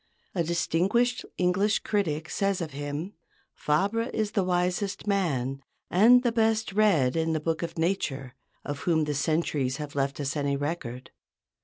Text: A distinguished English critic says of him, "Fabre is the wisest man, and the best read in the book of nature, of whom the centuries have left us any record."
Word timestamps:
A 0.33 0.43
distinguished 0.43 1.25
English 1.37 1.77
critic 1.77 2.27
says 2.27 2.59
of 2.59 2.71
him, 2.71 3.13
"Fabre 3.53 4.09
is 4.11 4.31
the 4.31 4.43
wisest 4.43 5.05
man, 5.05 5.61
and 5.91 6.23
the 6.23 6.31
best 6.31 6.73
read 6.73 7.15
in 7.15 7.33
the 7.33 7.39
book 7.39 7.61
of 7.61 7.77
nature, 7.77 8.33
of 8.65 8.79
whom 8.79 9.03
the 9.03 9.13
centuries 9.13 9.77
have 9.77 9.93
left 9.93 10.19
us 10.19 10.35
any 10.35 10.57
record." 10.57 11.11